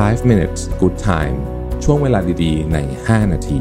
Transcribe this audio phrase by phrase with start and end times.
[0.00, 1.36] 5 minutes good time
[1.84, 3.60] ช่วงเวลาดีๆ ใน 5 นาที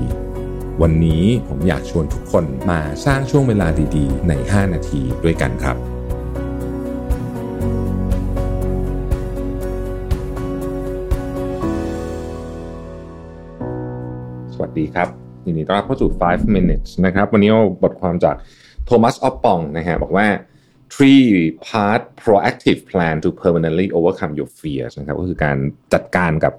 [0.81, 5.77] วันนี้ผมอยากชวนทุกคนมาสร้างช่วงเวลาดีๆ ใน 5 นาทีด้วยกันครับ
[14.53, 15.07] สวัสดีครับ
[15.45, 18.35] ยินดีต้อนรับเข้าสู่ 5 minutes นะครับ วันนี้เอาบทความจาก
[18.85, 20.27] โทมัสออปปองนะฮะบอกว่า
[20.93, 21.25] three
[21.67, 25.57] part proactive plan to permanently overcome your fears นะครับก็คือการ
[25.93, 26.53] จัดการกับ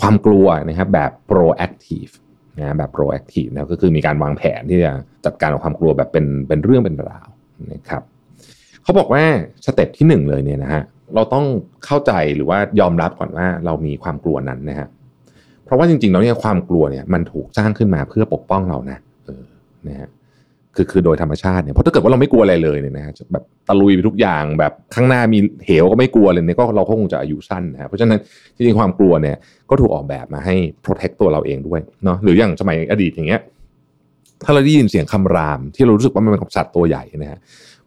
[0.00, 2.12] ความกลัวนะครับแบบ proactive
[2.58, 4.92] นะแบบ proactive นะก็คือมีการวางแผนที่จะ
[5.26, 7.28] จัดการกับความกลัวแบบเป็นเป็นเรื่องเป็นราว
[7.72, 8.02] นะครับ
[8.82, 9.22] เขาบอกว่า
[9.66, 10.82] สเต็ปที่หนึ่งเลยเนี่ยนะฮะ
[11.14, 11.46] เราต้อง
[11.84, 14.88] เข้าใจหรือว่ายอมรับก่อนว่าเรามีความกลัวนั้นนะฮะ
[15.64, 19.44] เพราะว่าจริงๆแล้วเนี่ยความกลัวเนี่ยมันถูกสร้างขึ้นมาเพื่อปกป้องเรานะเออ
[19.88, 20.08] นะฮะ
[20.76, 28.18] คือคือโดยธรรมชาติเนี่ยเพราะถ้าเกิดว่าเราไม่กลัวอะไรเลยเนี่ยนะฮะแบบตะลุยไปทุกอย่างแบบข้างหน้ามีเหวก็ไม่กลัวเลยเนี่ยก็เราก็คงจะอายุสั้นนะฮะเพราะฉะนั้น
[28.56, 29.36] จริงๆความกลัวเนี่ย
[29.70, 33.40] ก็ถูกออกแบบมาให้ protect ตัวเราเองด้วยเนาะหรืออย่างสมัยอดีตอย่างเงี้ย
[34.44, 37.40] ถ้าเราได้ยินเสียงคำราม ที่เรารู้สึกว่ามันเป็นสัตว์ตัวใหญ่นะฮะ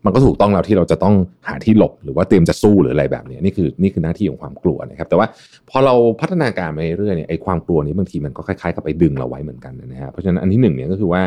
[0.06, 1.16] มันก็ถูกต้องแล้วที่เราจะต้อง
[1.48, 5.28] หาที่หลบหรือว่าเตรียมจะสู้หรืออะไรแบบนี้นี่คือนี่คือหน้าที่ของความกลัวนะครับ แต่ว่า
[5.70, 11.22] พอเราพัฒนาการไปเรื่อยๆเนี่ยไอ้ความกลัวนี้บางทีมันก็คล้ายๆกับไปดึงเราไว้เหมือนกันนะฮะเพราะฉะนั้นอันที่หนึ่งเนี่ยก็คือว่า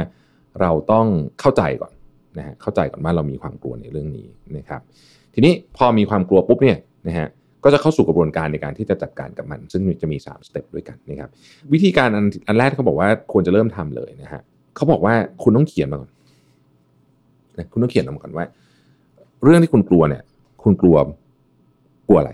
[0.61, 1.06] เราต้อง
[1.41, 1.92] เข้าใจก่อน
[2.39, 4.81] นะฮะเข้าใจก่อนว่าเรามีความกลัวในเรื่องนี้นะครับ
[5.34, 7.28] ทีนี้พอมีความกลัวปุ๊บเนี่ยนะฮะ
[7.64, 11.30] ก็จะเข้าสู่กระบวนการในการที่จะจัดการกับมัน ซึ่งจะมี 3 สเต็ปด้วยกันนะครับ
[11.73, 14.42] วิธีการอันอันแรกเขาบอกว่าควรจะเริ่มทำเลยนะฮะ
[14.77, 16.11] เขาบอกว่าคุณต้องเขียนมาก่อน
[17.58, 18.47] นะคุณต้องเขียนมาก่อนว่า
[19.45, 20.23] เรื่องที่คุณกลัวเนี่ย
[20.62, 20.97] คุณกลัว
[22.08, 22.33] กลัวอะไร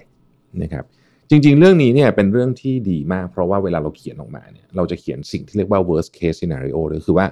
[0.62, 0.84] นะครับ
[1.30, 7.26] จริง ๆ เรื่องนี้เนี่ยเป็นเรื่องที่ดีมาก เพราะว่าเวลาเราเขียนออกมาเนี่ย เราจะเขียนสิ่งที่เรียกว่า worst case scenario เลยคือว่า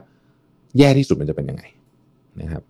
[0.78, 1.62] แย่ที่สุดมันจะเป็นยังไง
[2.40, 2.62] นะครับ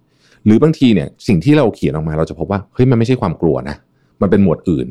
[0.44, 3.76] หรือบางทีเนี่ยสิ่งที่เราเขียนออกมาเราจะพบว่าเฮ้ยมันไม่ใช่ความกลัวนะ
[4.22, 4.86] มันเป็นหมวดอื่น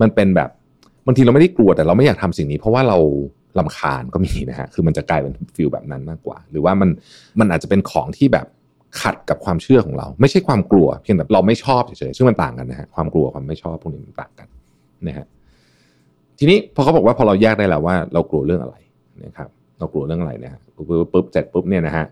[0.00, 0.50] มันเป็นแบบ
[1.06, 2.98] บางทีเราไม่ได้กลัวแต่เราไม่อยากทำสิ่งนี้ เพราะว่าเรา
[3.58, 6.90] ลำคาญก็มีนะฮะคือมันจะกลายเป็นฟิลแบบนั้นมากกว่า หรือว่ามัน
[7.40, 8.46] มันอาจจะเป็นของที่แบบ
[9.00, 14.48] ขัดกับความเชื่อของเรา ไม่ใช่ความกลัว เพียงแต่เราไม่ชอบเฉยๆซึ่งมันต่างกันนะฮะความกลัวความไม่ชอบพวกนี้มันต่างกัน
[15.08, 15.26] นะฮะ
[16.38, 18.76] ทีนี้พอเขาบอกว่าพอเราแยกได้แล้วว่าเรากลัวเรื่องอะไร
[19.24, 22.04] นะครับเรากลัวเรื่องอะไรนะฮะปุ๊บปุ๊บเสร็จปุ๊บเนี่ยนะฮะ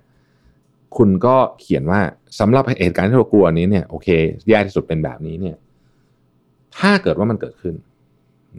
[0.99, 2.01] คุณก็เขียนว่า
[2.41, 4.09] สำหรับเหตุการณ์ที่เรากลัวนี้เนี่ยโอเค
[4.49, 5.57] แย่ที่สุดเป็นแบบนี้เนี่ย
[6.79, 7.75] ถ้าเกิดว่ามันเกิดขึ้น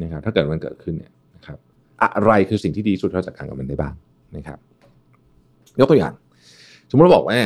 [0.03, 1.57] นะครับ ถ้าเกิดมันเกิดขึ้นเนี่ยนะครับ
[2.03, 3.94] อะไรคือสิ่งที่ดีสุดที่เราจัดการกับมันได้บ้าง
[4.35, 4.59] นะครับ
[5.79, 6.13] ยกตัวอย่าง
[6.90, 7.40] สมมติเราบอกว่า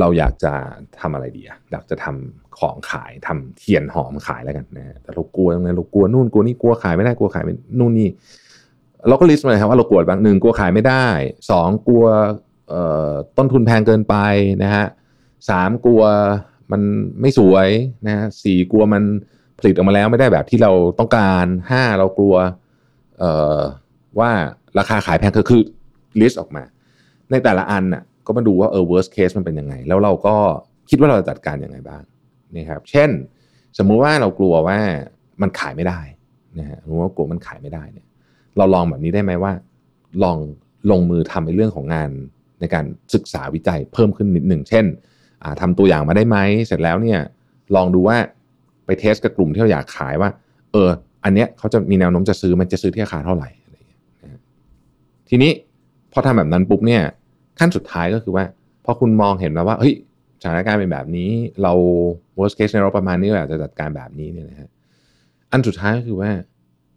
[0.00, 0.52] เราอยากจะ
[1.00, 8.08] ทำอะไรดีอะอยากจะทำของขายทำเทียนหอมขายแล้วกันนะแต่เรากลัวตรงนั้นเรากลัวนู่นกลัวนี่กลัวขายไม่ได้กลัวขายไม่นู่นนี่
[9.08, 11.06] เราก็ลิสต์มาเลยครับว่าเรากลัวบ้างหนึ่งกลัวขายไม่ได้
[11.50, 12.04] สองกลัว
[13.36, 14.16] ต้นทุนแพงเกินไป
[14.62, 14.84] นะฮะ
[15.48, 16.02] สามกลัว
[16.72, 16.82] มัน
[17.20, 17.68] ไม่สวย
[18.06, 19.02] นะฮะสี่กลัวมัน
[19.58, 22.34] ผลิตออกมาแล้วไม่ได้แบบที่เราต้องการห้าเรากลัว
[24.18, 24.30] ว่า
[24.78, 25.62] ราคาขายแพงคือคือ
[26.20, 26.62] ลิสต์ออกมา
[27.30, 30.34] ในแต่ละอันน่ะก็มาดูว่าเออ worst case มันเป็นยังไง แล้วเราก็
[30.90, 32.02] คิดว่าเราจะจัดการยังไงบ้าง
[32.56, 33.10] นะครับเช่น
[33.78, 34.78] สมมุติว่าเรากลัวว่า
[35.42, 36.00] มันขายไม่ได้
[36.58, 38.06] นะฮะรู้ว่ากลัวมันขายไม่ได้เนี่ย
[38.56, 39.52] เราลองแบบนี้ได้ไหมว่า
[40.22, 40.36] ลอง
[40.90, 42.10] ลงมือทำในเรื่องของงาน
[42.60, 42.84] ในการ
[43.14, 44.84] ศึกษาวิจัยเพิ่มขึ้นนิดหนึ่ง เช่น
[45.60, 47.20] ทำตัวอย่างมาได้ไหม เสร็จแล้วเนี่ย
[47.76, 48.16] ลองดูว่า
[48.86, 50.30] ไปเทสกับกลุ่มที่เราอยากขายว่า
[50.72, 50.88] เออ
[51.24, 54.00] อันเนี้ยเขาจะมีแนวโน้มจะซื้อมันจะซื้อที่ราคาเท่าไหร่อะไรอย่างเงี้ย
[55.28, 55.52] ทีนี้
[56.12, 57.02] พอทำแบบนั้นปุ๊บเนี่ย
[57.58, 58.44] ขั้นสุดท้ายก็คือว่า
[58.84, 59.94] พอคุณมองเห็นแล้วว่าเฮ้ย
[60.42, 61.30] สถานการณ์เป็นแบบนี้
[61.62, 61.72] เรา
[62.38, 64.68] worst case ในเราประมาณนี้เราอยากจะจัดการแบบนี้เนี่ยนะฮะ
[65.52, 66.30] อันสุดท้ายก็คือว่า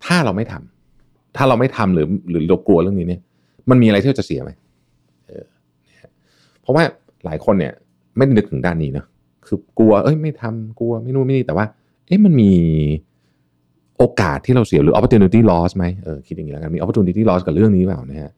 [0.05, 3.21] ถ้าเราไม่ทำถ้าเราไม่ทำหรือหรือเรากลัวเรื่องนี้เนี่ย
[3.69, 4.51] มันมีอะไรที่จะเสียไหม
[6.63, 6.83] เพราะว่า
[7.25, 7.73] หลายคนเนี่ย
[8.17, 9.05] ไม่นึกถึงด้านนี้เนาะ
[9.47, 11.65] คือกลัวเอ้ยไม่ทำกลัวไม่นู่นไม่นี่แต่ว่า
[12.07, 12.51] เอ๊ะมันมี
[13.97, 18.31] โอกาสที่เราเสียหรือ opportunity loss ไหมเออคิดอย่างนี้แล้วกันมี opportunity loss กับเรื่องนี้เปล่านะฮะ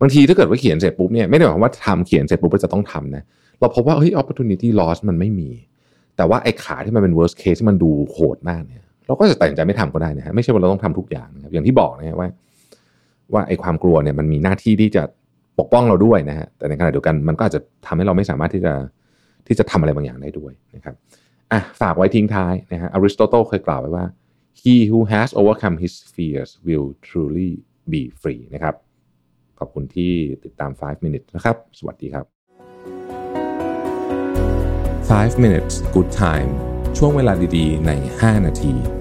[0.00, 3.22] บางทีถ้าเกิดว่าเขียนเสร็จปุ๊บเนี่ยไม่ได้หมายความว่าทำเขียนเสร็จปุ๊บเราจะต้องทำนะ
[3.60, 5.50] เราพบว่าเฮ้ย opportunity loss มันไม่มี
[6.16, 12.28] แต่ว่าไอ้ขาที่มันเป็น worst case ที่มันดูโหดมากเนี่ยเราก็จะตัดสินใจไม่ทำก็ได้นะฮะไม่ใช่ว่าเราต้องทำทุกอย่างนะครับอย่างที่บอกนะฮะว่า
[13.34, 15.02] ว่าไอ้ความกลัวเนี่ยมันมีหน้าที่ที่จะ
[15.58, 18.74] ปกป้องเราด้วยนะฮะแต่ในขณะเดียวกันมันก็อาจจะทำให้เราไม่สามารถที่จะ
[19.46, 20.94] ที่จะทำอะไรบางอย่างได้ด้วยนะครับ
[21.52, 24.04] อะฝากไว้ทิ้งท้ายนะฮะอริสโตเติลเคยกล่าวไว้ว่า
[24.60, 27.50] he who has overcome his fears will truly
[27.92, 28.74] be free นะครับ
[29.58, 30.12] ขอบคุณที่
[30.44, 32.26] ติดตาม 5 minutes นะครับ สวัสดีครับ
[35.10, 36.50] 5 minutes good time
[36.98, 38.97] ช่วงเวลาดีๆ ใน 5 นาที